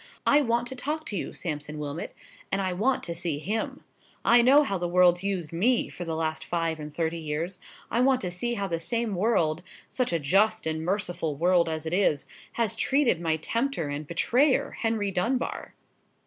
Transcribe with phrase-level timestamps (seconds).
[0.25, 2.15] I want to talk to you, Sampson Wilmot.
[2.51, 3.83] And I want to see him.
[4.25, 7.59] I know how the world's used me for the last five and thirty years;
[7.91, 11.93] I want to see how the same world—such a just and merciful world as it
[11.93, 15.75] is—has treated my tempter and betrayer, Henry Dunbar!"